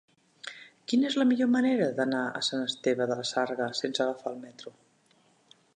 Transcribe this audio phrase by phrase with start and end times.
[0.91, 4.41] Quina és la millor manera d'anar a Sant Esteve de la Sarga sense agafar el
[4.47, 4.75] metro?